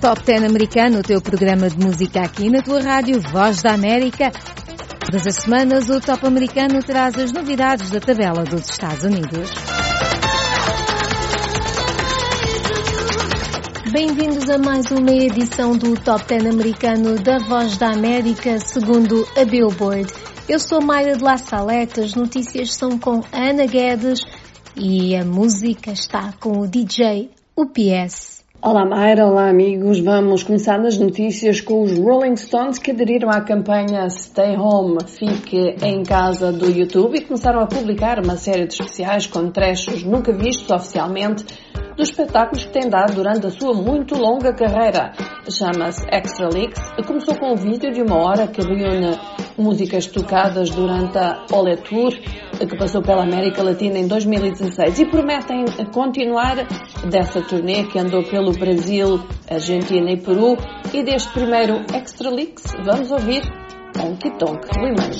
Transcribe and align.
Top 0.00 0.22
10 0.24 0.44
americano, 0.44 0.98
o 0.98 1.02
teu 1.02 1.20
programa 1.20 1.70
de 1.70 1.78
música 1.78 2.20
aqui 2.20 2.50
na 2.50 2.60
tua 2.62 2.82
rádio 2.82 3.20
Voz 3.32 3.62
da 3.62 3.72
América. 3.72 4.30
Todas 5.00 5.26
as 5.26 5.36
semanas 5.36 5.88
o 5.88 6.00
Top 6.00 6.26
americano 6.26 6.80
traz 6.82 7.18
as 7.18 7.32
novidades 7.32 7.90
da 7.90 7.98
tabela 7.98 8.44
dos 8.44 8.68
Estados 8.68 9.04
Unidos. 9.04 9.50
Bem-vindos 13.90 14.50
a 14.50 14.58
mais 14.58 14.90
uma 14.90 15.12
edição 15.12 15.76
do 15.76 15.94
Top 15.98 16.24
10 16.26 16.46
americano 16.46 17.16
da 17.16 17.38
Voz 17.38 17.78
da 17.78 17.90
América, 17.90 18.58
segundo 18.58 19.26
a 19.36 19.44
Billboard. 19.44 20.12
Eu 20.46 20.60
sou 20.60 20.82
Mayra 20.82 21.16
de 21.16 21.24
La 21.24 21.38
Salete, 21.38 22.00
as 22.00 22.14
notícias 22.14 22.74
são 22.74 22.98
com 22.98 23.22
Ana 23.32 23.64
Guedes 23.66 24.20
e 24.76 25.16
a 25.16 25.24
música 25.24 25.90
está 25.90 26.34
com 26.38 26.60
o 26.60 26.68
DJ 26.68 27.30
UPS. 27.56 28.35
Olá 28.62 28.86
Mayra, 28.86 29.26
olá 29.26 29.50
amigos. 29.50 30.00
Vamos 30.00 30.42
começar 30.42 30.78
nas 30.78 30.98
notícias 30.98 31.60
com 31.60 31.82
os 31.82 31.96
Rolling 31.98 32.36
Stones 32.36 32.78
que 32.78 32.90
aderiram 32.90 33.28
à 33.28 33.42
campanha 33.42 34.08
Stay 34.08 34.56
Home, 34.56 34.96
Fique 35.06 35.76
em 35.84 36.02
Casa 36.02 36.50
do 36.50 36.66
YouTube 36.66 37.18
e 37.18 37.20
começaram 37.20 37.60
a 37.60 37.66
publicar 37.66 38.18
uma 38.18 38.36
série 38.36 38.66
de 38.66 38.72
especiais 38.72 39.26
com 39.26 39.50
trechos 39.50 40.02
nunca 40.02 40.32
vistos 40.32 40.70
oficialmente 40.70 41.44
dos 41.96 42.08
espetáculos 42.08 42.64
que 42.64 42.72
tem 42.72 42.88
dado 42.88 43.14
durante 43.14 43.46
a 43.46 43.50
sua 43.50 43.74
muito 43.74 44.16
longa 44.16 44.52
carreira. 44.54 45.12
Chama-se 45.50 46.06
Extra 46.10 46.48
Leaks. 46.48 46.80
Começou 47.06 47.36
com 47.36 47.52
um 47.52 47.56
vídeo 47.56 47.92
de 47.92 48.00
uma 48.00 48.16
hora 48.16 48.46
que 48.46 48.62
reúne 48.62 49.18
músicas 49.58 50.06
tocadas 50.06 50.70
durante 50.70 51.18
a 51.18 51.44
Ole 51.52 51.76
Tour, 51.76 52.12
que 52.58 52.76
passou 52.76 53.02
pela 53.02 53.22
América 53.22 53.62
Latina 53.62 53.98
em 53.98 54.06
2016, 54.06 54.98
e 54.98 55.06
prometem 55.06 55.64
continuar 55.92 56.66
dessa 57.08 57.42
turnê 57.42 57.84
que 57.84 57.98
andou 57.98 58.22
pelo 58.24 58.52
Brasil, 58.52 59.20
Argentina 59.50 60.10
e 60.10 60.16
Peru. 60.16 60.56
E 60.92 61.02
deste 61.02 61.32
primeiro 61.32 61.84
Extra 61.94 62.30
Leaks, 62.30 62.74
vamos 62.84 63.10
ouvir 63.10 63.42
Honky 63.98 64.30
Tonk 64.38 64.66
Women. 64.78 65.10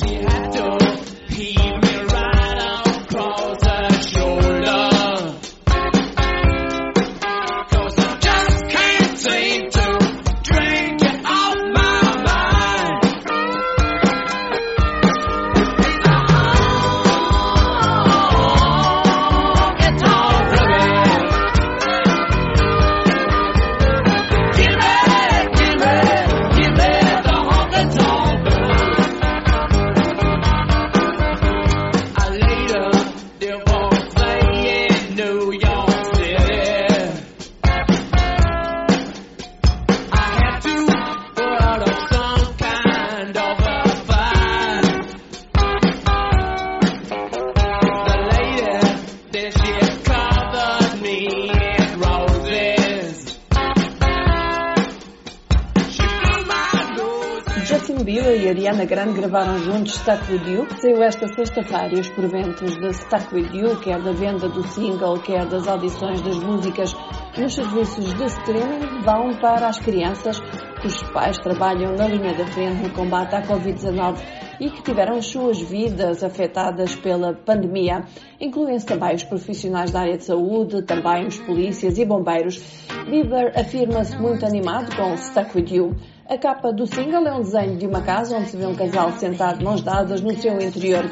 Ariana 58.76 58.84
Grande 58.84 59.20
gravaram 59.20 59.58
juntos 59.58 59.94
Stuck 59.94 60.30
With 60.30 60.52
You, 60.52 60.66
saiu 60.78 61.02
esta 61.02 61.26
sexta-feira 61.28 61.94
e 61.94 62.00
os 62.00 62.10
proventos 62.10 62.76
de 62.76 62.92
Stuck 62.92 63.34
With 63.34 63.48
You, 63.54 63.80
quer 63.80 64.02
da 64.02 64.12
venda 64.12 64.50
do 64.50 64.62
single, 64.68 65.18
quer 65.20 65.46
das 65.46 65.66
audições 65.66 66.20
das 66.20 66.36
músicas 66.36 66.94
nos 67.38 67.54
serviços 67.54 68.12
de 68.12 68.24
streaming, 68.24 69.02
vão 69.02 69.34
para 69.40 69.68
as 69.68 69.78
crianças 69.78 70.38
cujos 70.82 71.02
pais 71.04 71.38
trabalham 71.38 71.94
na 71.94 72.06
linha 72.06 72.34
da 72.34 72.46
frente 72.46 72.82
no 72.82 72.90
combate 72.90 73.34
à 73.34 73.42
Covid-19 73.42 74.18
e 74.60 74.70
que 74.70 74.82
tiveram 74.82 75.16
as 75.16 75.26
suas 75.26 75.58
vidas 75.58 76.22
afetadas 76.22 76.94
pela 76.96 77.32
pandemia. 77.32 78.04
Incluem-se 78.38 78.84
também 78.84 79.14
os 79.14 79.24
profissionais 79.24 79.90
da 79.90 80.00
área 80.00 80.18
de 80.18 80.24
saúde, 80.24 80.82
também 80.82 81.26
os 81.26 81.38
polícias 81.38 81.98
e 81.98 82.04
bombeiros. 82.04 82.60
Bieber 83.08 83.52
afirma-se 83.58 84.16
muito 84.18 84.44
animado 84.44 84.94
com 84.96 85.16
Stuck 85.16 85.56
With 85.56 85.74
You. 85.74 85.96
A 86.28 86.36
capa 86.38 86.72
do 86.72 86.86
single 86.88 87.24
é 87.28 87.32
um 87.32 87.42
desenho 87.42 87.78
de 87.78 87.86
uma 87.86 88.02
casa 88.02 88.36
onde 88.36 88.48
se 88.48 88.56
vê 88.56 88.66
um 88.66 88.74
casal 88.74 89.12
sentado 89.12 89.64
mãos 89.64 89.80
dadas 89.80 90.20
no 90.20 90.34
seu 90.36 90.60
interior. 90.60 91.04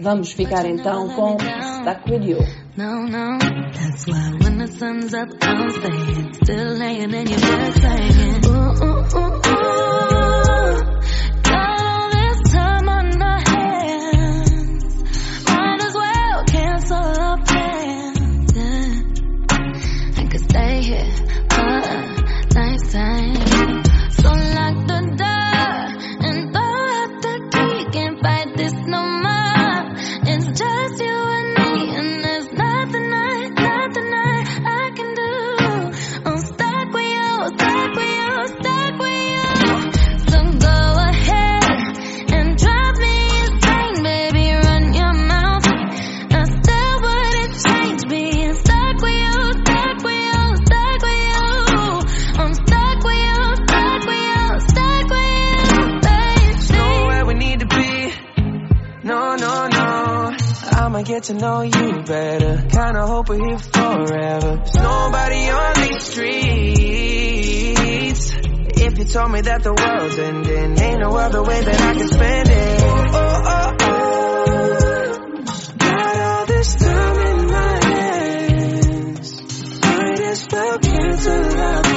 Vamos 0.00 0.30
ficar 0.30 0.64
então 0.64 1.08
com 1.08 1.36
Stuck 1.38 2.08
With 2.08 2.24
You. 2.24 2.38
That's 2.76 4.06
why 4.06 4.38
when 4.42 4.58
the 4.58 4.68
sun's 4.68 5.12
up, 5.12 5.28
I'm 5.42 5.70
staying. 5.70 6.34
Still 6.34 6.78
laying 6.78 7.12
in 7.12 7.26
your 7.28 7.40
bed 7.40 7.99
forever. 63.72 64.56
There's 64.56 64.74
nobody 64.74 65.50
on 65.50 65.74
these 65.82 66.02
streets. 66.04 66.40
If 68.82 68.98
you 68.98 69.04
told 69.04 69.30
me 69.32 69.40
that 69.42 69.62
the 69.62 69.72
world's 69.74 70.18
ending, 70.18 70.78
ain't 70.80 71.00
no 71.00 71.16
other 71.16 71.42
way 71.42 71.60
that 71.62 71.80
I 71.80 71.94
can 71.94 72.08
spend 72.08 72.48
it. 72.48 72.80
Oh, 72.82 73.06
oh, 73.12 73.76
oh. 73.80 75.16
Got 75.78 76.16
all 76.16 76.46
this 76.46 76.74
time 76.76 77.18
in 77.26 77.46
my 77.46 77.78
hands. 77.84 79.42
Might 79.82 80.20
as 80.20 80.46
well 80.50 80.78
cancel 80.78 81.60
our 81.60 81.89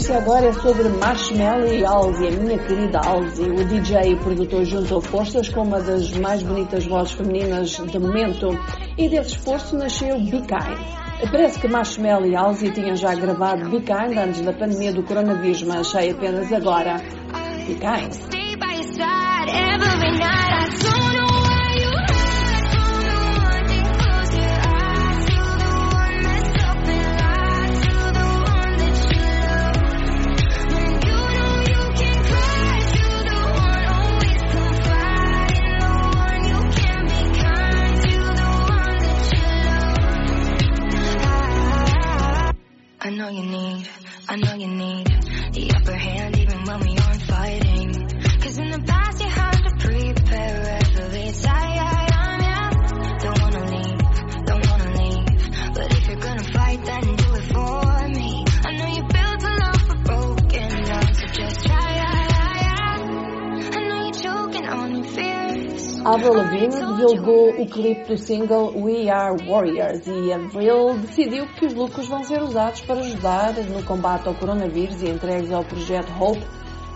notícia 0.00 0.16
agora 0.16 0.46
é 0.46 0.52
sobre 0.54 0.88
Marshmello 0.88 1.66
e 1.66 1.84
Halsey, 1.84 2.28
a 2.28 2.30
minha 2.30 2.58
querida 2.58 3.00
Halsey. 3.00 3.50
O 3.50 3.64
DJ 3.66 4.12
e 4.12 4.16
produtor 4.16 4.64
juntou 4.64 5.00
forças 5.02 5.50
com 5.50 5.62
uma 5.62 5.78
das 5.78 6.10
mais 6.12 6.42
bonitas 6.42 6.86
vozes 6.86 7.12
femininas 7.12 7.72
de 7.72 7.98
momento 7.98 8.48
e 8.96 9.10
desse 9.10 9.36
esforço 9.36 9.76
nasceu 9.76 10.18
Be 10.18 10.40
Kind. 10.40 11.30
Parece 11.30 11.60
que 11.60 11.68
Marshmello 11.68 12.26
e 12.26 12.34
Halsey 12.34 12.72
tinham 12.72 12.96
já 12.96 13.14
gravado 13.14 13.68
Be 13.68 13.80
Kind 13.80 14.16
antes 14.16 14.40
da 14.40 14.54
pandemia 14.54 14.92
do 14.94 15.02
coronavírus, 15.02 15.62
mas 15.64 15.88
sei 15.88 16.12
apenas 16.12 16.50
agora. 16.50 16.96
Be 17.66 17.74
Kind. 17.74 18.39
O 67.60 67.66
clipe 67.66 68.08
do 68.08 68.16
single 68.16 68.72
We 68.74 69.10
Are 69.10 69.36
Warriors 69.46 70.06
e 70.06 70.32
Avril 70.32 70.96
decidiu 70.96 71.46
que 71.46 71.66
os 71.66 71.74
lucros 71.74 72.08
vão 72.08 72.24
ser 72.24 72.42
usados 72.42 72.80
para 72.80 73.00
ajudar 73.00 73.52
no 73.52 73.82
combate 73.82 74.26
ao 74.26 74.34
coronavírus 74.34 75.02
e 75.02 75.10
entregues 75.10 75.52
ao 75.52 75.62
projeto 75.62 76.10
Hope, 76.18 76.42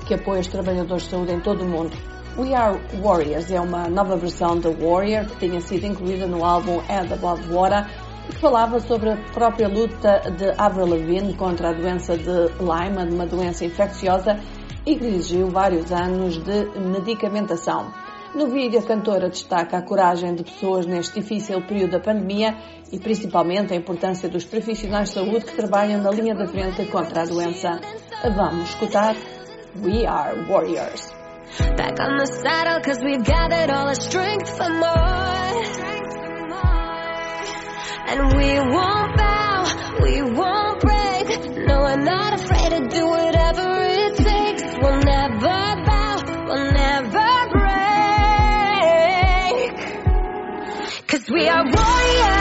que 0.06 0.14
apoia 0.14 0.40
os 0.40 0.46
trabalhadores 0.46 1.02
de 1.02 1.10
saúde 1.10 1.34
em 1.34 1.40
todo 1.40 1.64
o 1.64 1.68
mundo. 1.68 1.94
We 2.38 2.54
Are 2.54 2.80
Warriors 3.02 3.50
é 3.50 3.60
uma 3.60 3.88
nova 3.90 4.16
versão 4.16 4.58
de 4.58 4.68
Warrior 4.68 5.26
que 5.26 5.46
tinha 5.46 5.60
sido 5.60 5.84
incluída 5.84 6.26
no 6.26 6.42
álbum 6.42 6.78
Head 6.78 7.12
Above 7.12 7.42
Water 7.52 7.86
e 8.30 8.32
que 8.32 8.40
falava 8.40 8.80
sobre 8.80 9.10
a 9.10 9.16
própria 9.34 9.68
luta 9.68 10.22
de 10.30 10.50
Avril 10.56 10.86
Lavigne 10.86 11.34
contra 11.34 11.68
a 11.68 11.72
doença 11.74 12.16
de 12.16 12.24
Lyme, 12.24 13.12
uma 13.12 13.26
doença 13.26 13.66
infecciosa 13.66 14.40
e 14.86 14.96
que 14.96 15.04
exigiu 15.04 15.48
vários 15.48 15.92
anos 15.92 16.42
de 16.42 16.64
medicamentação. 16.80 18.03
No 18.34 18.48
vídeo, 18.48 18.80
a 18.80 18.82
cantora 18.82 19.28
destaca 19.28 19.78
a 19.78 19.82
coragem 19.82 20.34
de 20.34 20.42
pessoas 20.42 20.86
neste 20.86 21.20
difícil 21.20 21.62
período 21.62 21.92
da 21.92 22.00
pandemia 22.00 22.56
e 22.90 22.98
principalmente 22.98 23.72
a 23.72 23.76
importância 23.76 24.28
dos 24.28 24.44
profissionais 24.44 25.10
de 25.10 25.14
saúde 25.14 25.44
que 25.44 25.54
trabalham 25.54 26.02
na 26.02 26.10
linha 26.10 26.34
da 26.34 26.44
frente 26.44 26.84
contra 26.86 27.22
a 27.22 27.26
doença. 27.26 27.80
Vamos 28.34 28.70
escutar 28.70 29.14
We 29.80 30.04
Are 30.04 30.34
Warriors. 30.48 31.12
Back 31.76 32.00
on 32.00 32.16
the 32.18 32.26
saddle, 32.26 32.82
cause 32.82 32.98
we've 33.04 33.22
gathered 33.22 33.70
all 33.70 33.86
our 33.86 33.94
strength 33.94 34.56
for 34.56 34.68
more. 34.68 34.94
And 38.06 38.36
we 38.36 38.58
won't 38.58 39.16
bow, 39.16 39.64
we 40.02 40.22
won't 40.22 40.80
break. 40.80 41.66
No, 41.68 41.82
we're 41.82 42.02
not 42.02 42.34
afraid 42.34 42.70
to 42.70 42.88
do 42.88 43.06
whatever 43.06 43.83
we 51.34 51.48
are 51.48 51.64
warriors, 51.64 52.33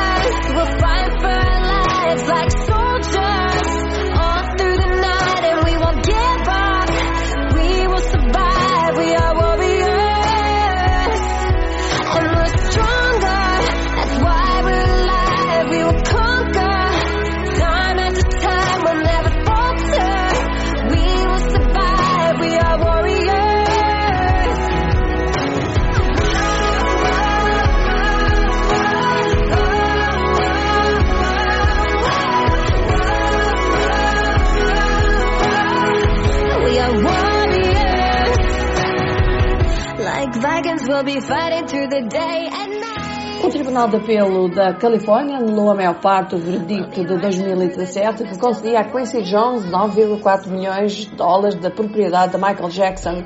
O 43.44 43.50
Tribunal 43.50 43.90
de 43.90 43.98
Apelo 43.98 44.48
da 44.50 44.74
Califórnia 44.74 45.36
anulou 45.36 45.70
a 45.70 45.76
maior 45.76 46.00
parte 46.00 46.34
do 46.34 46.42
veredicto 46.42 47.04
de 47.04 47.20
2017 47.20 48.24
que 48.24 48.40
concedia 48.40 48.80
a 48.80 48.84
Quincy 48.86 49.22
Jones 49.24 49.66
9,4 49.66 50.48
milhões 50.48 50.94
de 50.94 51.14
dólares 51.14 51.56
da 51.56 51.70
propriedade 51.70 52.32
de 52.32 52.38
Michael 52.38 52.70
Jackson. 52.70 53.26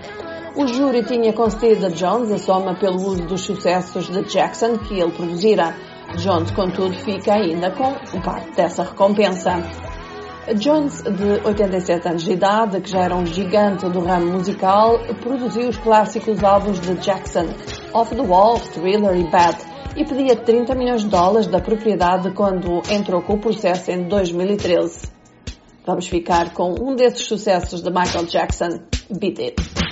O 0.55 0.65
júri 0.65 1.03
tinha 1.03 1.31
concedido 1.33 1.85
a 1.85 1.89
Jones 1.89 2.31
a 2.31 2.39
soma 2.39 2.73
pelo 2.79 2.95
uso 2.95 3.27
dos 3.27 3.41
sucessos 3.41 4.09
de 4.09 4.23
Jackson 4.23 4.79
que 4.79 4.99
ele 4.99 5.11
produzira. 5.11 5.75
Jones, 6.15 6.49
contudo, 6.49 6.95
fica 6.95 7.35
ainda 7.35 7.69
com 7.69 7.93
parte 8.21 8.55
dessa 8.55 8.81
recompensa. 8.81 9.86
Jones, 10.55 11.03
de 11.03 11.45
87 11.45 12.07
anos 12.07 12.23
de 12.23 12.31
idade, 12.31 12.79
que 12.79 12.89
já 12.89 13.01
era 13.01 13.15
um 13.15 13.25
gigante 13.25 13.87
do 13.89 13.99
ramo 13.99 14.31
musical, 14.31 14.97
produziu 15.21 15.67
os 15.67 15.75
clássicos 15.75 16.41
álbuns 16.41 16.79
de 16.79 16.95
Jackson, 16.95 17.47
Off 17.93 18.15
the 18.15 18.21
Wall, 18.21 18.57
Thriller 18.59 19.17
e 19.17 19.29
Bad, 19.29 19.57
e 19.97 20.05
pedia 20.05 20.37
30 20.37 20.73
milhões 20.73 21.01
de 21.03 21.09
dólares 21.09 21.47
da 21.47 21.59
propriedade 21.59 22.31
quando 22.31 22.81
entrou 22.89 23.21
com 23.21 23.33
o 23.33 23.39
processo 23.39 23.91
em 23.91 24.07
2013. 24.07 25.09
Vamos 25.85 26.07
ficar 26.07 26.53
com 26.53 26.75
um 26.79 26.95
desses 26.95 27.27
sucessos 27.27 27.81
de 27.81 27.89
Michael 27.89 28.25
Jackson, 28.25 28.79
Beat 29.09 29.39
It. 29.39 29.86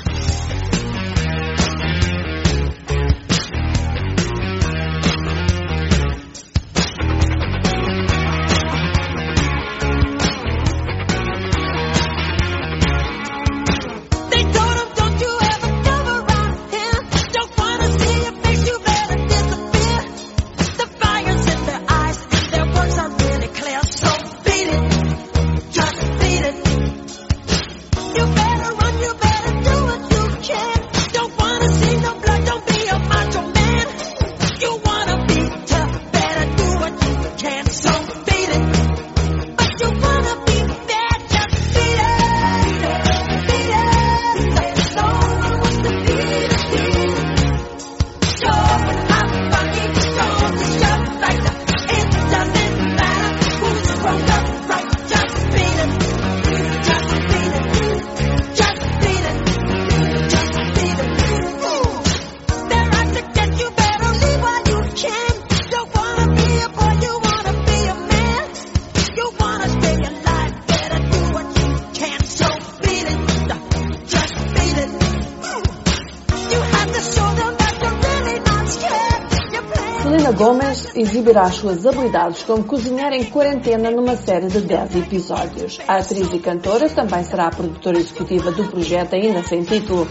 Exibirá 81.06 81.44
as 81.44 81.56
suas 81.56 81.86
habilidades 81.86 82.44
como 82.44 82.64
cozinhar 82.64 83.14
em 83.14 83.26
quarentena 83.26 83.92
numa 83.92 84.16
série 84.16 84.48
de 84.48 84.62
10 84.62 84.96
episódios. 84.96 85.80
A 85.88 85.98
atriz 85.98 86.34
e 86.34 86.40
cantora 86.40 86.90
também 86.90 87.24
será 87.24 87.48
a 87.48 87.52
produtora 87.52 88.00
executiva 88.00 88.52
do 88.52 88.66
projeto 88.66 89.14
ainda 89.14 89.44
sem 89.44 89.64
título. 89.64 90.08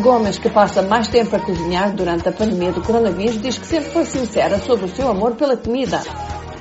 Gomes, 0.00 0.38
que 0.38 0.48
passa 0.48 0.80
mais 0.80 1.08
tempo 1.08 1.36
a 1.36 1.38
cozinhar 1.38 1.94
durante 1.94 2.26
a 2.26 2.32
pandemia 2.32 2.72
do 2.72 2.80
coronavírus, 2.80 3.42
diz 3.42 3.58
que 3.58 3.66
sempre 3.66 3.90
foi 3.90 4.06
sincera 4.06 4.58
sobre 4.58 4.86
o 4.86 4.88
seu 4.88 5.10
amor 5.10 5.34
pela 5.34 5.54
comida. 5.54 6.00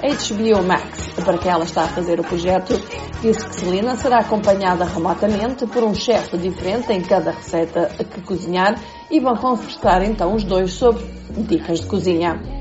HBO 0.02 0.68
Max, 0.68 1.14
para 1.24 1.38
quem 1.38 1.52
ela 1.52 1.64
está 1.64 1.84
a 1.84 1.88
fazer 1.88 2.20
o 2.20 2.24
projeto, 2.24 2.74
disse 3.22 3.48
que 3.48 3.56
Selena 3.56 3.96
será 3.96 4.20
acompanhada 4.20 4.84
remotamente 4.84 5.66
por 5.68 5.84
um 5.84 5.94
chefe 5.94 6.38
diferente 6.38 6.92
em 6.92 7.02
cada 7.02 7.32
receita 7.32 7.90
que 8.04 8.20
cozinhar 8.22 8.78
e 9.10 9.20
vão 9.22 9.36
conversar 9.38 10.04
então 10.04 10.34
os 10.36 10.44
dois 10.44 10.74
sobre 10.74 11.06
dicas 11.48 11.80
de 11.80 11.88
cozinha. 11.88 12.61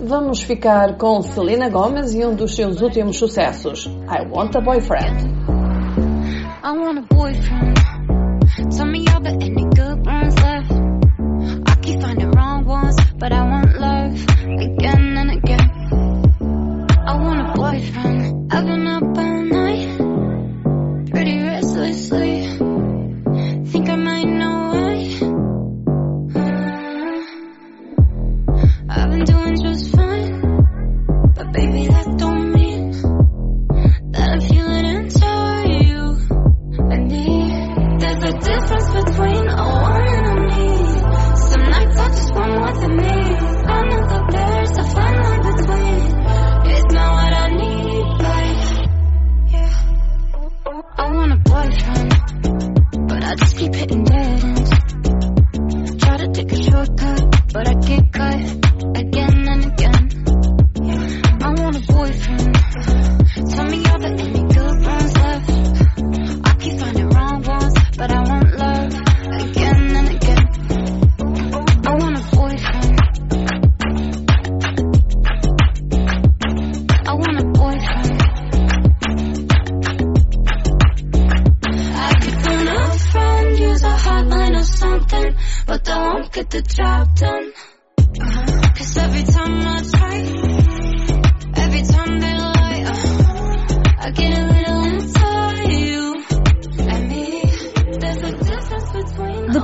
Vamos 0.00 0.42
ficar 0.42 0.98
com 0.98 1.22
Selena 1.22 1.70
Gomez 1.70 2.14
e 2.14 2.24
um 2.24 2.34
dos 2.34 2.54
seus 2.54 2.82
últimos 2.82 3.18
sucessos, 3.18 3.86
I 3.86 4.28
Want 4.30 4.54
a 4.56 4.60
Boyfriend. 4.60 5.46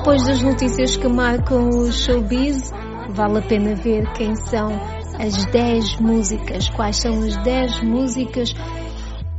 Depois 0.03 0.25
das 0.25 0.43
notícias 0.43 0.97
que 0.97 1.07
marcam 1.07 1.69
o 1.69 1.93
showbiz, 1.93 2.73
vale 3.11 3.39
a 3.39 3.43
pena 3.43 3.77
ver 3.77 4.13
quem 4.15 4.35
são 4.35 4.73
as 5.17 5.45
10 5.47 6.01
músicas, 6.01 6.69
quais 6.71 6.97
são 6.97 7.23
as 7.23 7.37
10 7.37 7.85
músicas 7.85 8.53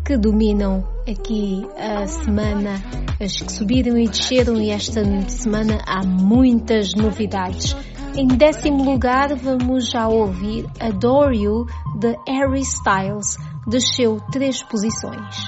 que 0.06 0.16
dominam 0.16 0.88
aqui 1.06 1.68
a 1.78 2.08
semana, 2.08 2.82
as 3.22 3.42
que 3.42 3.52
subiram 3.52 3.98
e 3.98 4.08
desceram 4.08 4.56
e 4.56 4.70
esta 4.70 5.04
semana 5.28 5.82
há 5.86 6.02
muitas 6.06 6.94
novidades. 6.94 7.76
Em 8.16 8.26
décimo 8.26 8.86
lugar 8.90 9.36
vamos 9.36 9.92
já 9.92 10.08
ouvir 10.08 10.66
Adore 10.80 11.42
You 11.42 11.66
de 12.00 12.18
Harry 12.26 12.62
Styles, 12.62 13.36
desceu 13.68 14.22
três 14.32 14.64
posições. 14.64 15.46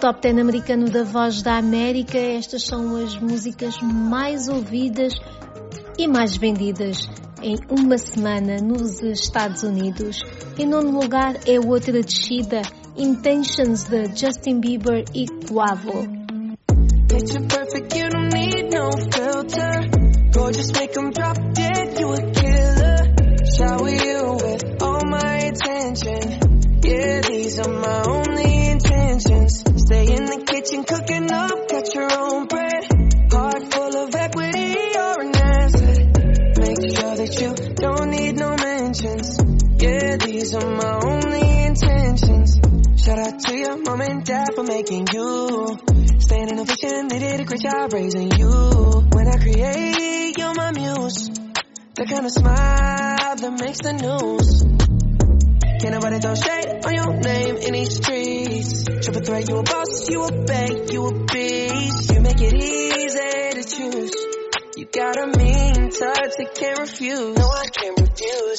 Top 0.00 0.20
10 0.20 0.38
americano 0.38 0.88
da 0.88 1.02
Voz 1.02 1.42
da 1.42 1.58
América. 1.58 2.16
Estas 2.16 2.62
são 2.62 2.94
as 2.94 3.18
músicas 3.18 3.76
mais 3.82 4.48
ouvidas 4.48 5.12
e 5.98 6.06
mais 6.06 6.36
vendidas 6.36 7.08
em 7.42 7.56
uma 7.68 7.98
semana 7.98 8.58
nos 8.62 9.02
Estados 9.02 9.64
Unidos. 9.64 10.22
Em 10.56 10.66
nono 10.66 11.00
lugar 11.00 11.34
é 11.46 11.58
outra 11.58 12.00
descida, 12.00 12.62
Intentions 12.96 13.84
de 13.84 14.06
Justin 14.14 14.60
Bieber 14.60 15.04
e 15.12 15.26
Quavo. 15.48 16.06
Shower 23.56 23.90
you 23.90 24.32
with 24.34 24.82
all 24.82 25.04
my 25.06 25.36
attention. 25.50 26.47
Job 47.58 47.92
raising 47.92 48.30
you. 48.32 48.50
When 49.12 49.28
I 49.28 49.36
create, 49.36 50.38
you're 50.38 50.54
my 50.54 50.70
muse. 50.72 51.28
The 51.94 52.06
kind 52.06 52.26
of 52.26 52.32
smile 52.32 53.36
that 53.36 53.56
makes 53.60 53.80
the 53.82 53.92
news. 53.92 54.62
Can't 55.80 55.94
nobody 55.94 56.18
throw 56.18 56.34
shade 56.34 56.86
on 56.86 56.94
your 56.94 57.12
name 57.20 57.56
in 57.56 57.72
these 57.72 57.96
streets. 57.96 58.84
Triple 58.84 59.22
threat, 59.22 59.48
you 59.48 59.56
a 59.58 59.62
boss, 59.62 60.08
you 60.08 60.24
a 60.24 60.44
bank, 60.44 60.92
you 60.92 61.06
a 61.06 61.24
beast. 61.26 62.12
You 62.12 62.20
make 62.20 62.40
it 62.40 62.54
easy 62.54 63.50
to 63.54 63.64
choose. 63.64 64.12
You 64.76 64.86
got 64.86 65.16
a 65.18 65.26
mean 65.38 65.90
touch 65.90 66.32
that 66.38 66.54
can't 66.54 66.78
refuse. 66.78 67.36
No, 67.36 67.48
I 67.48 67.66
can't 67.74 68.00
refuse 68.00 68.57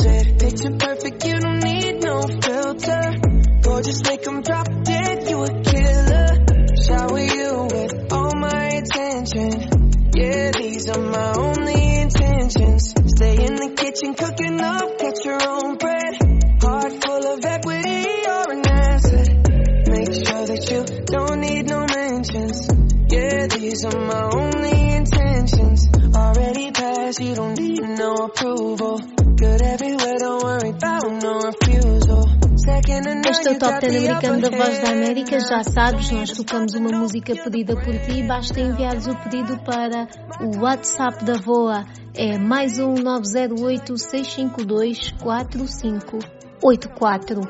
Top 33.60 33.74
got 33.74 33.82
10 33.82 33.92
the 33.92 34.00
americano 34.00 34.42
da 34.42 34.50
Voz 34.50 34.80
da. 34.80 34.92
América. 34.92 35.38
Já 35.38 35.62
sabes, 35.64 36.10
nós 36.12 36.32
tocamos 36.32 36.74
uma 36.76 36.98
música 36.98 37.36
pedida 37.36 37.76
por 37.76 37.94
ti. 38.06 38.24
Basta 38.24 38.58
enviares 38.58 39.06
o 39.06 39.14
pedido 39.16 39.60
para 39.60 40.08
o 40.40 40.62
WhatsApp 40.62 41.26
da 41.26 41.34
VOA. 41.34 41.84
É 42.16 42.38
mais 42.38 42.80
um 42.80 42.94
908 42.94 43.98
652 43.98 45.12
4584. 45.22 47.42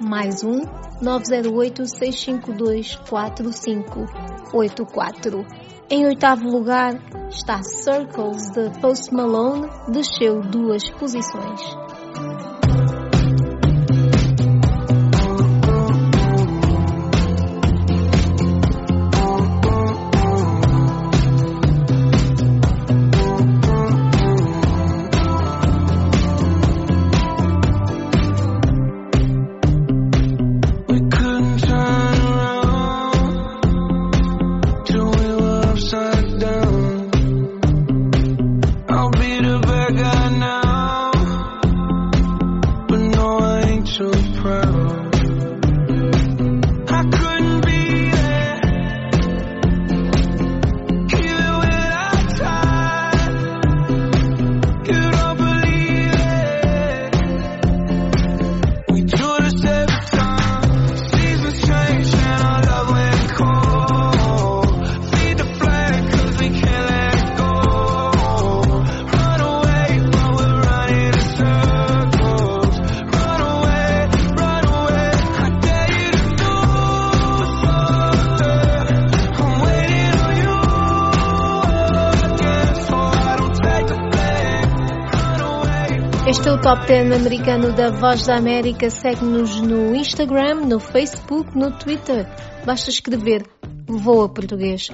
Mais 0.00 0.44
um 0.44 0.60
908 1.02 1.86
652 1.86 2.94
4584. 3.08 5.44
Em 5.90 6.06
oitavo 6.06 6.44
lugar 6.44 6.94
está 7.28 7.64
Circles 7.64 8.52
de 8.52 8.70
Post 8.80 9.12
Malone, 9.12 9.68
desceu 9.90 10.40
duas 10.40 10.88
posições. 10.90 11.60
Top 86.68 86.84
10 86.86 87.12
americano 87.12 87.72
da 87.72 87.90
Voz 87.90 88.26
da 88.26 88.36
América. 88.36 88.90
Segue-nos 88.90 89.58
no 89.62 89.94
Instagram, 89.94 90.66
no 90.66 90.78
Facebook, 90.78 91.56
no 91.56 91.70
Twitter. 91.78 92.28
Basta 92.66 92.90
escrever 92.90 93.46
Voa 93.86 94.28
Português. 94.28 94.88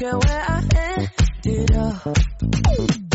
girl, 0.00 0.18
where 0.18 0.44
I 0.48 1.06
ended 1.44 1.76
up. 1.76 3.09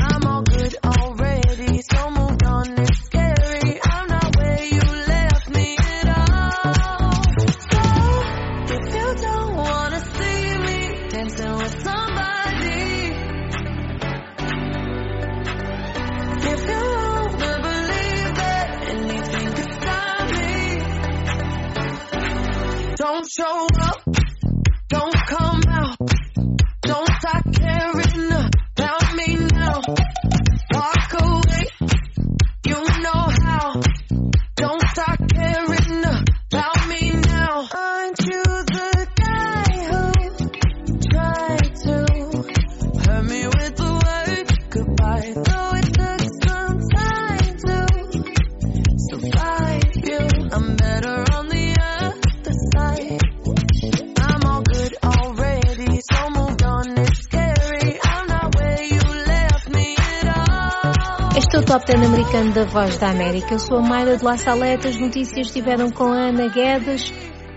Top 61.75 61.85
10 61.87 62.07
americano 62.07 62.53
da 62.53 62.63
Voz 62.63 62.97
da 62.99 63.09
América. 63.09 63.55
Eu 63.55 63.59
sou 63.59 63.79
a 63.79 63.81
Mayra 63.81 64.15
de 64.15 64.23
La 64.23 64.37
Saleta. 64.37 64.87
As 64.87 64.95
notícias 64.95 65.47
estiveram 65.47 65.91
com 65.91 66.05
a 66.05 66.29
Ana 66.29 66.47
Guedes 66.47 67.11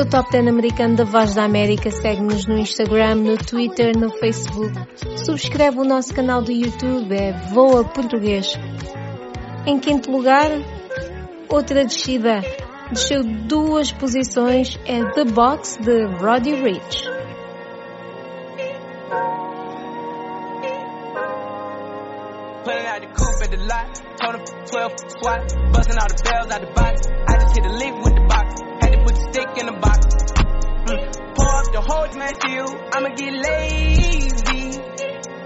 O 0.00 0.06
Top 0.06 0.30
10 0.30 0.46
americano 0.46 0.94
da 0.94 1.02
Voz 1.02 1.34
da 1.34 1.42
América. 1.42 1.90
Segue-nos 1.90 2.46
no 2.46 2.56
Instagram, 2.56 3.16
no 3.16 3.36
Twitter, 3.36 3.98
no 3.98 4.10
Facebook. 4.18 4.72
Subscreve 5.16 5.80
o 5.80 5.84
nosso 5.84 6.14
canal 6.14 6.40
do 6.40 6.52
YouTube, 6.52 7.12
é 7.12 7.32
Voa 7.52 7.82
Português. 7.82 8.56
Em 9.66 9.80
quinto 9.80 10.08
lugar, 10.12 10.50
outra 11.48 11.84
descida. 11.84 12.40
Desceu 12.92 13.24
duas 13.24 13.90
posições, 13.90 14.78
é 14.86 15.04
The 15.14 15.24
Box 15.24 15.76
de 15.78 16.04
Roddy 16.04 16.54
Rich. 16.54 17.02
Pulling 22.62 22.86
out 22.86 23.00
the 23.00 23.08
coupe 23.16 23.42
at 23.42 23.50
the 23.50 23.56
lot. 23.56 24.08
Told 24.20 24.36
him 24.36 24.44
12 24.70 24.92
swat. 25.20 25.72
Busting 25.72 25.98
all 25.98 26.06
the 26.06 26.22
bells 26.22 26.50
out 26.52 26.60
the 26.60 26.72
box. 26.72 27.00
I 27.26 27.38
just 27.40 27.56
hit 27.56 27.66
a 27.66 28.02
with 28.02 28.07
in 29.58 29.66
the 29.66 29.72
box. 29.72 30.06
Mm. 30.86 31.34
Pour 31.34 31.48
up 31.48 31.72
the 31.72 31.80
whole 31.82 32.08
man 32.14 32.34
deal. 32.38 32.68
I'ma 32.92 33.08
get 33.14 33.32
lazy. 33.34 34.78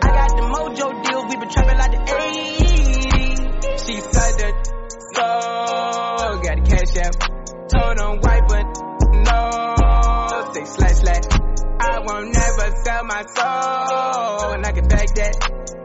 I 0.03 0.09
got 0.13 0.29
the 0.37 0.45
mojo 0.53 0.87
deals. 1.03 1.25
We 1.29 1.37
been 1.37 1.49
trapping 1.49 1.79
like 1.79 1.93
the 1.93 1.99
80s. 2.13 3.87
She 3.87 4.01
said 4.01 4.35
that 4.39 4.55
so. 5.17 5.29
Got 6.43 6.57
the 6.57 6.65
cash 6.69 6.97
out. 7.01 7.17
Told 7.73 7.97
him 7.99 8.21
white, 8.21 8.47
but 8.49 8.67
no. 9.25 10.53
Say 10.53 10.65
slash 10.65 10.97
slash. 11.01 11.27
I 11.81 11.99
won't 12.05 12.33
never 12.33 12.77
sell 12.85 13.05
my 13.05 13.23
soul. 13.35 14.53
And 14.53 14.67
I 14.67 14.73
can 14.73 14.89
back 14.89 15.09
that. 15.17 15.35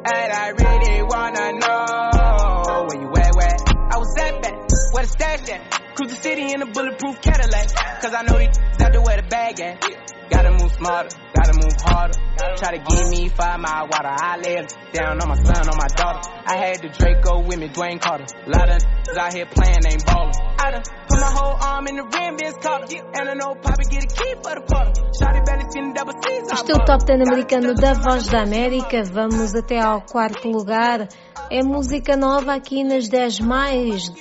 And 0.07 0.31
I 0.31 0.49
really 0.49 1.03
wanna 1.03 1.51
know 1.59 2.85
where 2.87 3.01
you 3.01 3.09
at, 3.15 3.35
where? 3.35 3.57
I 3.91 3.97
was 3.97 4.15
at 4.19 4.41
back, 4.41 4.53
where 4.93 5.03
the 5.03 5.09
stash 5.09 5.49
at? 5.49 5.76
Cruise 5.97 6.13
the 6.13 6.21
city 6.21 6.53
in 6.53 6.61
a 6.61 6.69
bulletproof 6.69 7.19
Cadillac. 7.25 7.73
Cause 8.01 8.13
I 8.13 8.21
know 8.21 8.37
these 8.37 8.53
got 8.77 8.93
to 8.93 9.01
where 9.01 9.17
the 9.17 9.25
bag 9.25 9.59
at. 9.59 9.81
Gotta 10.29 10.51
move 10.51 10.69
smarter, 10.77 11.09
gotta 11.33 11.57
move 11.57 11.73
harder. 11.81 12.13
Try 12.61 12.77
to 12.77 12.81
give 12.85 13.09
me 13.09 13.29
five 13.29 13.57
mile 13.57 13.89
water. 13.89 14.13
I 14.13 14.37
lay 14.37 14.61
down 14.93 15.17
on 15.17 15.27
my 15.27 15.41
son, 15.41 15.65
on 15.65 15.73
my 15.73 15.89
daughter. 15.97 16.21
I 16.45 16.53
had 16.61 16.85
the 16.85 16.93
Draco 16.93 17.41
with 17.47 17.57
me, 17.57 17.69
Dwayne 17.69 17.99
Carter. 17.99 18.29
A 18.29 18.49
lot 18.53 18.69
of 18.69 18.77
out 19.17 19.33
here 19.33 19.47
playing, 19.49 19.81
ain't 19.89 20.05
ballin'. 20.05 20.37
I 20.61 20.69
done 20.69 20.83
put 21.09 21.17
my 21.17 21.31
whole 21.33 21.57
arm 21.57 21.87
in 21.87 21.95
the 21.95 22.05
rim, 22.05 22.37
Vince 22.37 22.61
Carter. 22.61 23.01
And 23.17 23.29
I 23.29 23.33
know 23.33 23.57
Poppy 23.57 23.89
get 23.89 24.05
a 24.05 24.11
key 24.13 24.33
for 24.37 24.53
the 24.53 24.63
quarter. 24.69 25.01
Shotty 25.17 25.41
belly 25.49 25.65
seen 25.73 25.93
double 25.97 26.13
C's. 26.21 26.45
Este 26.53 26.71
é 26.71 26.75
o 26.75 26.85
Top 26.85 27.05
10 27.05 27.25
americano 27.25 27.73
da 27.73 27.93
Voz 27.93 28.27
da 28.27 28.43
América. 28.43 29.01
Vamos 29.01 29.55
até 29.55 29.79
ao 29.79 30.01
quarto 30.01 30.47
lugar. 30.47 31.07
É 31.49 31.63
música 31.63 32.15
nova 32.15 32.53
aqui 32.53 32.83
nas 32.83 33.09
10 33.09 33.39
mais 33.39 34.11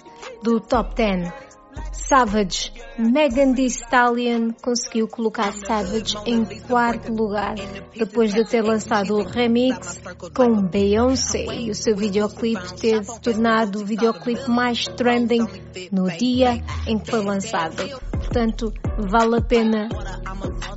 do 0.43 0.59
Top 0.61 0.95
10. 0.95 1.46
Savage. 1.93 2.73
Megan 2.99 3.53
Thee 3.55 3.67
Stallion 3.67 4.53
conseguiu 4.63 5.09
colocar 5.09 5.53
Savage 5.53 6.17
em 6.25 6.45
quarto 6.61 7.13
lugar 7.13 7.57
depois 7.95 8.33
de 8.33 8.45
ter 8.45 8.63
lançado 8.63 9.17
o 9.17 9.23
remix 9.23 10.01
com 10.35 10.63
Beyoncé 10.63 11.45
e 11.45 11.71
o 11.71 11.75
seu 11.75 11.97
videoclipe 11.97 12.75
ter 12.81 13.05
tornado 13.21 13.81
o 13.81 13.85
videoclipe 13.85 14.49
mais 14.49 14.85
trending 14.85 15.47
no 15.91 16.09
dia 16.11 16.63
em 16.87 16.99
que 16.99 17.11
foi 17.11 17.25
lançado. 17.25 17.83
Portanto, 18.11 18.73
vale 18.99 19.39
a 19.39 19.41
pena 19.41 19.89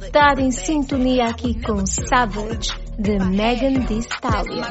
estar 0.02 0.40
em 0.40 0.52
sintonia 0.52 1.28
aqui 1.28 1.62
com 1.62 1.86
Savage 1.86 2.74
de 2.98 3.18
Megan 3.20 3.86
Thee 3.86 4.00
Stallion. 4.00 4.64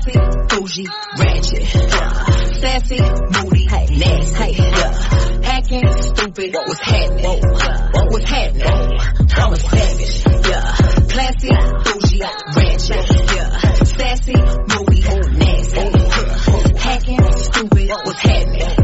Classy, 0.00 0.18
bougie, 0.48 0.86
ratchet, 1.18 1.74
yeah. 1.74 2.24
sassy, 2.58 3.00
moody, 3.00 3.66
hey, 3.66 3.86
nasty, 3.98 4.34
hey, 4.34 4.70
yeah. 4.70 5.42
hacking, 5.42 5.92
stupid, 5.92 6.54
what 6.54 6.68
was 6.68 6.78
happening? 6.80 7.24
Yeah. 7.24 7.90
What 7.92 8.10
was 8.10 8.24
happening? 8.24 8.62
Yeah. 8.62 9.44
I'm 9.44 9.52
a 9.52 9.56
savage, 9.56 10.24
yeah. 10.48 10.72
Classy, 11.04 11.50
bougie, 11.84 12.20
ratchet, 12.56 13.10
yeah. 13.34 13.60
sassy, 13.84 14.32
moody, 14.32 15.04
oh, 15.06 15.20
nasty, 15.36 15.80
yeah. 15.80 16.78
hacking, 16.78 17.32
stupid, 17.36 17.88
what 17.90 18.06
was 18.06 18.16
happening? 18.16 18.76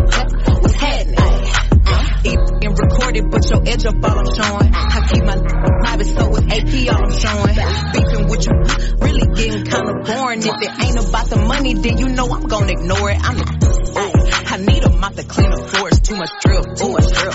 What 0.44 0.62
was 0.62 0.74
happening? 0.74 1.16
Recorded, 2.76 3.30
but 3.30 3.48
your 3.48 3.62
edge 3.66 3.86
up 3.86 3.94
all 4.04 4.18
I'm 4.18 4.34
showing. 4.36 4.74
I 4.74 5.08
keep 5.10 5.24
my 5.24 5.36
private, 5.80 6.06
so 6.08 6.36
it's 6.36 6.44
AP 6.52 6.94
all 6.94 7.04
I'm 7.04 7.16
showing. 7.16 7.56
Beefing 7.94 8.28
with 8.28 8.46
you 8.46 8.65
getting 9.36 9.64
kinda 9.64 9.94
boring. 10.04 10.40
If 10.40 10.56
it 10.62 10.72
ain't 10.84 10.98
about 10.98 11.28
the 11.28 11.36
money, 11.36 11.74
then 11.74 11.98
you 11.98 12.08
know 12.08 12.26
I'm 12.28 12.46
gonna 12.48 12.72
ignore 12.72 13.10
it. 13.10 13.18
I'm 13.22 13.36
Ooh, 13.96 14.12
I 14.52 14.56
need 14.58 14.84
a 14.84 14.90
mop 14.90 15.14
to 15.14 15.24
clean 15.24 15.50
the 15.50 15.62
floors. 15.68 16.00
Too 16.00 16.16
much 16.16 16.30
drip, 16.44 16.64
too 16.76 16.88
much 16.92 17.08
drip. 17.12 17.25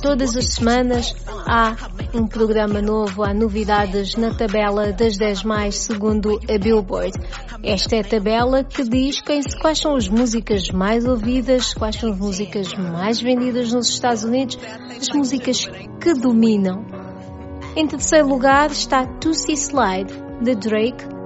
Todas 0.00 0.34
as 0.34 0.54
semanas 0.54 1.14
há 1.46 1.76
um 2.14 2.26
programa 2.26 2.80
novo, 2.80 3.22
há 3.22 3.34
novidades 3.34 4.16
na 4.16 4.32
tabela 4.32 4.90
das 4.90 5.18
10 5.18 5.44
mais 5.44 5.76
segundo 5.76 6.40
a 6.48 6.56
Billboard. 6.56 7.12
Esta 7.62 7.96
é 7.96 8.00
a 8.00 8.04
tabela 8.04 8.64
que 8.64 8.88
diz 8.88 9.20
quem, 9.20 9.42
quais 9.60 9.78
são 9.78 9.94
as 9.94 10.08
músicas 10.08 10.70
mais 10.70 11.04
ouvidas, 11.04 11.74
quais 11.74 11.96
são 11.96 12.10
as 12.10 12.18
músicas 12.18 12.72
mais 12.72 13.20
vendidas 13.20 13.70
nos 13.70 13.90
Estados 13.90 14.24
Unidos, 14.24 14.58
as 14.98 15.10
músicas 15.14 15.66
que 16.00 16.14
dominam. 16.14 16.86
Em 17.76 17.86
terceiro 17.86 18.28
lugar 18.28 18.70
está 18.70 19.04
Tussy 19.04 19.52
Slide, 19.52 20.10
de 20.40 20.54
Drake, 20.54 21.12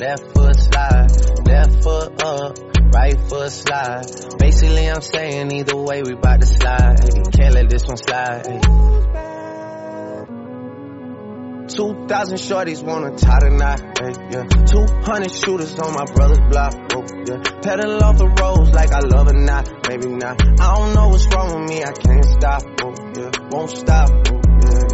left 0.00 0.32
foot 0.34 0.56
slide, 0.56 1.08
left 1.46 1.82
foot 1.82 2.22
up, 2.22 2.58
right 2.94 3.20
foot 3.28 3.52
slide. 3.52 4.06
Basically, 4.38 4.88
I'm 4.88 5.02
saying 5.02 5.52
either 5.52 5.76
way 5.76 6.02
we 6.02 6.14
bout 6.14 6.40
to 6.40 6.46
slide. 6.46 6.96
Can't 7.34 7.54
let 7.54 7.68
this 7.68 7.84
one 7.84 7.98
slide. 7.98 8.44
2,000 11.68 12.38
shorties 12.38 12.82
wanna 12.82 13.16
tie 13.16 13.38
the 13.40 13.50
knot, 13.50 13.80
hey, 14.00 14.12
yeah. 14.32 14.42
200 14.42 15.30
shooters 15.30 15.78
on 15.78 15.94
my 15.94 16.04
brother's 16.04 16.40
block, 16.50 16.74
oh, 16.94 17.04
yeah. 17.28 17.60
Pedal 17.62 18.02
off 18.02 18.16
the 18.16 18.26
roads 18.26 18.70
like 18.72 18.90
I 18.90 19.00
love 19.00 19.28
it 19.28 19.36
not, 19.36 19.70
maybe 19.88 20.08
not. 20.08 20.40
I 20.60 20.74
don't 20.74 20.94
know 20.94 21.08
what's 21.08 21.26
wrong 21.26 21.60
with 21.60 21.70
me, 21.70 21.84
I 21.84 21.92
can't 21.92 22.24
stop, 22.24 22.62
oh, 22.82 22.94
yeah. 23.16 23.30
Won't 23.52 23.70
stop, 23.70 24.10
oh. 24.10 24.39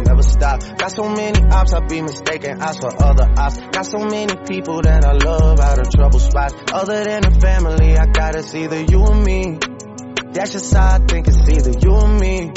Never 0.07 0.23
stop. 0.23 0.61
Got 0.77 0.91
so 0.91 1.09
many 1.09 1.43
ops, 1.51 1.73
I 1.73 1.85
be 1.85 2.01
mistaken 2.01 2.61
ops 2.61 2.77
for 2.79 3.03
other 3.03 3.27
ops. 3.37 3.59
Got 3.59 3.85
so 3.85 3.99
many 3.99 4.33
people 4.47 4.81
that 4.81 5.03
I 5.03 5.11
love 5.11 5.59
out 5.59 5.79
of 5.79 5.89
trouble 5.91 6.19
spots. 6.19 6.55
Other 6.71 7.03
than 7.03 7.21
the 7.23 7.39
family, 7.41 7.97
I 7.97 8.05
got 8.05 8.35
it's 8.35 8.55
either 8.55 8.81
you 8.83 8.99
or 9.03 9.15
me. 9.15 9.59
That's 10.31 10.53
just 10.53 10.73
how 10.73 10.95
I 10.95 10.99
think 10.99 11.27
it's 11.27 11.43
either 11.49 11.71
you 11.77 11.91
or 11.91 12.07
me. 12.07 12.51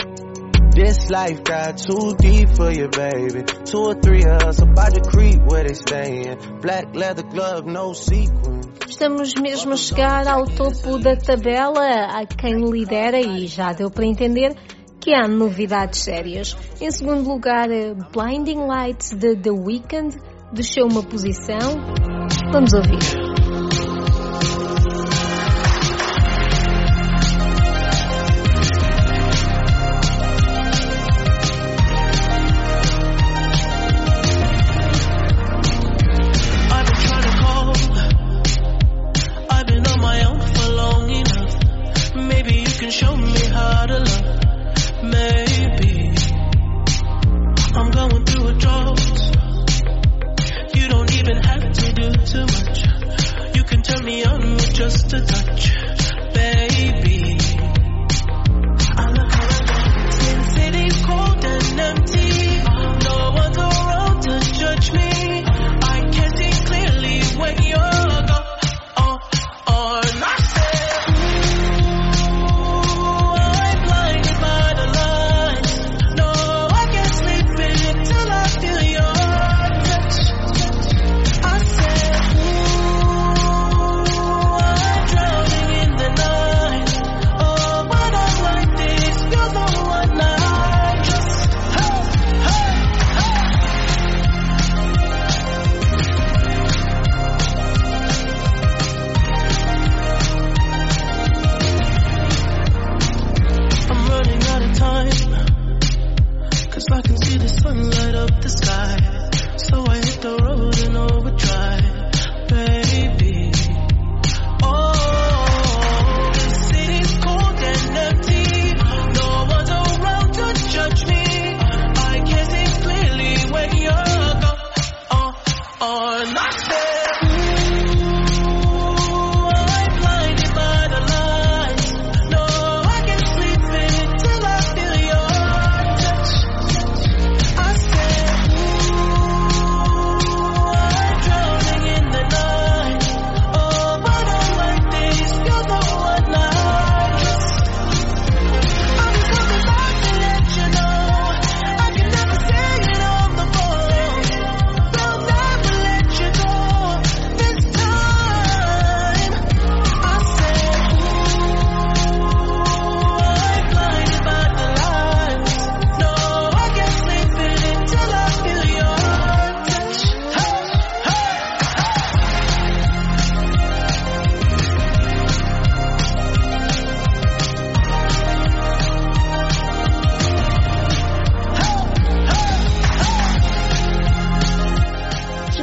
This 0.71 1.11
life 1.11 1.43
got 1.43 1.79
too 1.79 2.15
deep 2.17 2.51
for 2.55 2.71
you, 2.71 2.89
baby. 2.89 3.43
Two 3.65 3.79
or 3.79 3.95
three 3.95 4.23
of 4.23 4.43
us 4.47 4.63
about 4.63 4.95
to 4.95 5.01
creep 5.01 5.41
where 5.43 5.65
they 5.65 5.75
staying. 5.75 6.61
Black 6.63 6.95
leather 6.95 7.25
glove, 7.25 7.67
no 7.67 7.93
sequin. 7.93 8.61
Estamos 8.87 9.35
mesmo 9.35 9.73
a 9.73 9.77
chegar 9.77 10.29
ao 10.29 10.45
topo 10.45 10.99
da 10.99 11.17
tabela, 11.17 12.21
a 12.21 12.27
quem 12.27 12.61
lidera 12.71 13.19
e 13.19 13.47
já 13.47 13.73
deu 13.73 13.91
para 13.91 14.05
entender 14.05 14.55
que 15.01 15.15
há 15.15 15.27
novidades 15.27 16.01
sérias. 16.01 16.57
Em 16.81 16.91
segundo 16.91 17.29
lugar, 17.29 17.69
Blinding 18.13 18.67
Lights 18.67 19.11
de 19.11 19.35
The 19.37 19.51
Weeknd 19.51 20.17
desceu 20.53 20.87
uma 20.87 21.03
posição. 21.03 21.77
Vamos 22.53 22.73
ouvir. 22.75 23.30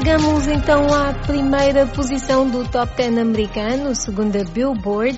Chegamos 0.07 0.47
então 0.47 0.87
à 0.93 1.13
primeira 1.13 1.85
posição 1.85 2.49
do 2.49 2.65
Top 2.71 2.95
10 2.95 3.17
americano, 3.17 3.93
segundo 3.93 4.37
a 4.37 4.43
Billboard, 4.45 5.17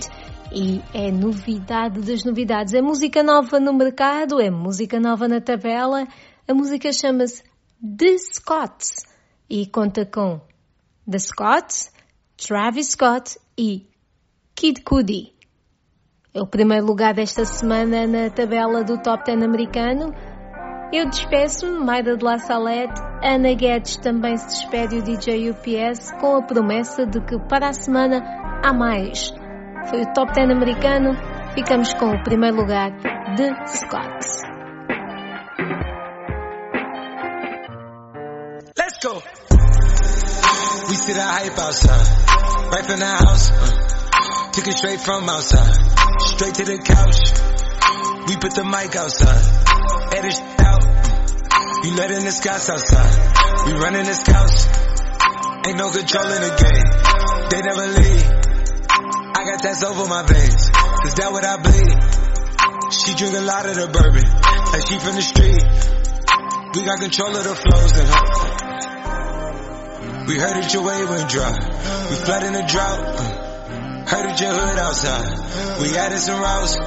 e 0.51 0.81
é 0.95 1.11
novidade 1.11 2.01
das 2.01 2.23
novidades. 2.23 2.73
É 2.73 2.81
música 2.81 3.21
nova 3.21 3.59
no 3.59 3.71
mercado, 3.71 4.41
é 4.41 4.49
música 4.49 4.99
nova 4.99 5.27
na 5.27 5.39
tabela. 5.39 6.07
A 6.47 6.53
música 6.55 6.91
chama-se 6.91 7.43
The 7.79 8.17
Scots 8.17 9.05
e 9.47 9.67
conta 9.67 10.07
com 10.07 10.41
The 11.07 11.19
Scots, 11.19 11.91
Travis 12.35 12.93
Scott 12.93 13.37
e 13.55 13.85
Kid 14.55 14.81
Cudi. 14.81 15.35
É 16.33 16.41
o 16.41 16.47
primeiro 16.47 16.87
lugar 16.87 17.13
desta 17.13 17.45
semana 17.45 18.07
na 18.07 18.31
tabela 18.31 18.83
do 18.83 18.99
Top 19.03 19.23
10 19.23 19.43
americano. 19.43 20.11
Eu 20.91 21.07
despeço-me, 21.07 21.85
Maida 21.85 22.17
de 22.17 22.23
La 22.23 22.39
Salete, 22.39 22.99
Ana 23.23 23.53
Guedes 23.53 23.97
também 23.97 24.35
se 24.37 24.47
despede 24.47 24.97
o 24.97 25.01
DJ 25.03 25.51
UPS 25.51 26.11
com 26.19 26.37
a 26.37 26.41
promessa 26.41 27.05
de 27.05 27.21
que 27.21 27.37
para 27.47 27.69
a 27.69 27.73
semana 27.73 28.23
há 28.65 28.73
mais. 28.73 29.31
Foi 29.87 30.01
o 30.01 30.13
Top 30.13 30.33
10 30.33 30.49
americano, 30.49 31.15
ficamos 31.53 31.93
com 31.93 32.07
o 32.07 32.23
primeiro 32.23 32.57
lugar 32.57 32.89
de 33.35 33.67
Scott. 33.67 34.25
Let's 38.75 38.97
go. 39.03 39.21
We 40.87 40.95
see 40.95 41.13
the 41.13 41.21
hype 41.21 41.59
outside, 41.59 42.73
right 42.73 42.83
from 42.83 42.97
the 42.97 43.05
house. 43.05 43.51
uh, 43.51 44.51
took 44.53 44.67
it 44.67 44.73
straight 44.75 44.99
from 45.01 45.29
outside, 45.29 45.75
straight 46.19 46.55
to 46.55 46.65
the 46.65 46.79
couch. 46.79 47.58
We 48.27 48.37
put 48.37 48.53
the 48.53 48.63
mic 48.63 48.95
outside, 48.95 49.41
edit 50.13 50.37
out. 50.59 50.83
You 51.83 51.95
letting 51.95 52.25
the 52.25 52.31
scouts 52.31 52.69
outside, 52.69 53.13
we 53.65 53.73
running 53.73 54.05
the 54.05 54.13
scouts. 54.13 54.67
Ain't 55.65 55.77
no 55.77 55.91
control 55.91 56.27
in 56.27 56.41
the 56.41 56.53
game, 56.59 56.91
they 57.49 57.61
never 57.61 57.87
leave. 57.87 58.25
I 59.35 59.45
got 59.45 59.63
that's 59.63 59.83
over 59.83 60.07
my 60.07 60.23
veins, 60.23 60.69
cause 60.71 61.15
that 61.15 61.31
what 61.31 61.45
I 61.45 61.57
bleed. 61.57 61.95
She 62.91 63.13
drink 63.15 63.35
a 63.37 63.41
lot 63.41 63.65
of 63.65 63.75
the 63.75 63.87
bourbon, 63.87 64.25
like 64.73 64.85
she 64.87 64.99
from 64.99 65.15
the 65.15 65.21
street. 65.21 65.63
We 66.75 66.85
got 66.85 66.99
control 66.99 67.35
of 67.35 67.43
the 67.43 67.55
flows 67.55 67.97
in 67.97 68.05
her. 68.05 68.49
We 70.27 70.37
heard 70.37 70.61
that 70.61 70.73
your 70.73 70.83
way 70.83 71.03
went 71.05 71.29
dry. 71.29 71.49
We 72.09 72.15
flood 72.15 72.43
in 72.43 72.53
the 72.53 72.61
drought. 72.61 72.99
Heard 74.09 74.29
that 74.29 74.39
your 74.39 74.53
hood 74.53 74.77
outside. 74.77 75.81
We 75.81 75.97
added 75.97 76.19
some 76.19 76.39
routes. 76.39 76.77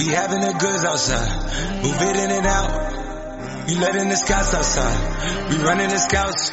We 0.00 0.06
having 0.06 0.40
the 0.40 0.52
goods 0.58 0.82
outside. 0.82 1.82
Move 1.84 2.00
it 2.00 2.16
in 2.16 2.30
and 2.30 2.46
out. 2.46 3.68
We 3.68 3.74
letting 3.74 4.08
the 4.08 4.16
scouts 4.16 4.54
outside. 4.54 5.50
We 5.50 5.56
running 5.62 5.90
the 5.90 5.98
scouts. 5.98 6.48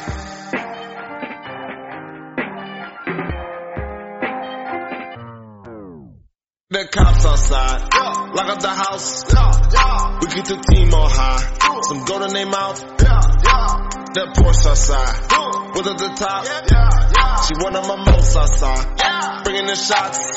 The 6.68 6.88
cops 6.92 7.24
outside, 7.24 7.88
lock 8.36 8.48
up 8.50 8.60
the 8.60 8.68
house. 8.68 9.24
We 9.24 10.26
keep 10.28 10.44
the 10.44 10.62
team 10.70 10.92
on 10.92 11.10
high. 11.10 11.40
Some 11.88 12.04
gold 12.04 12.24
in 12.24 12.34
their 12.34 12.44
mouth. 12.44 12.80
That 12.98 14.34
Porsche 14.36 14.66
outside, 14.68 15.24
with 15.74 15.86
at 15.86 15.96
the 15.96 16.08
top. 16.20 16.44
She 17.48 17.54
one 17.64 17.74
of 17.74 17.88
my 17.88 17.96
most 18.12 18.36
outside, 18.36 19.44
bringing 19.44 19.64
the 19.64 19.74
shots. 19.74 20.36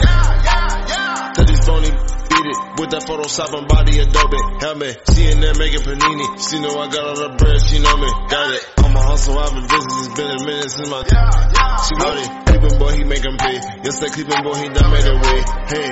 Tell 1.35 1.45
these 1.45 1.65
phony 1.65 2.20
it 2.51 2.57
with 2.79 2.91
that 2.91 3.07
Photoshop 3.07 3.55
and 3.55 3.67
body 3.67 4.03
Adobe 4.03 4.41
helmet. 4.59 4.99
She 5.15 5.31
in 5.31 5.39
there 5.39 5.55
making 5.55 5.81
panini. 5.87 6.27
She 6.43 6.59
know 6.59 6.75
I 6.75 6.91
got 6.91 7.03
all 7.07 7.15
the 7.15 7.31
bread. 7.39 7.59
She 7.63 7.79
know 7.79 7.95
me, 7.95 8.09
got 8.27 8.47
it. 8.51 8.63
I'm 8.83 8.95
a 8.95 9.01
hustle, 9.01 9.39
I've 9.39 9.55
been 9.55 9.67
business. 9.71 9.97
It's 10.05 10.15
been 10.19 10.31
a 10.31 10.39
minute 10.43 10.71
since 10.71 10.89
my. 10.91 11.01
She 11.07 11.93
know 11.95 12.13
it. 12.19 12.27
Creeping 12.51 12.77
boy, 12.77 12.91
he 12.99 13.03
make 13.07 13.23
'em 13.23 13.37
pay. 13.39 13.57
Yes, 13.87 13.99
that 14.03 14.11
creeping 14.11 14.43
boy, 14.43 14.55
he 14.59 14.67
done 14.69 14.91
made 14.91 15.07
a 15.07 15.15
way. 15.15 15.39
Hey. 15.71 15.91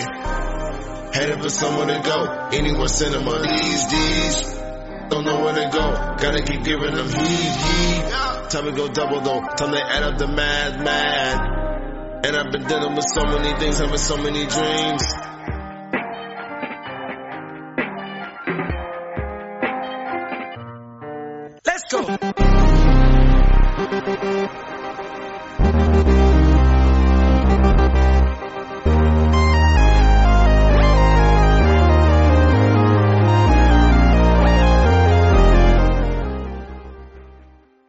Headed 1.09 1.41
for 1.41 1.49
somewhere 1.49 1.87
to 1.87 1.99
go. 2.05 2.17
Anywhere 2.53 2.87
cinema. 2.87 3.41
These, 3.41 3.83
these. 3.89 4.59
Don't 5.09 5.25
know 5.25 5.41
where 5.41 5.55
to 5.55 5.69
go. 5.73 5.85
Gotta 6.21 6.43
keep 6.43 6.63
giving 6.63 6.93
them 6.93 7.07
heat, 7.09 7.53
heat. 7.65 8.03
Time 8.51 8.65
to 8.65 8.71
go 8.71 8.87
double 8.89 9.21
though. 9.21 9.41
Time 9.57 9.71
to 9.71 9.81
add 9.81 10.03
up 10.03 10.17
the 10.19 10.27
mad, 10.27 10.83
mad. 10.83 12.25
And 12.25 12.35
I've 12.35 12.51
been 12.51 12.67
dealing 12.67 12.95
with 12.95 13.05
so 13.15 13.23
many 13.25 13.57
things, 13.57 13.79
having 13.79 13.97
so 13.97 14.17
many 14.17 14.45
dreams. 14.45 15.03